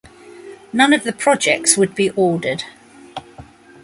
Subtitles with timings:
[0.73, 2.63] None of the projects would be ordered.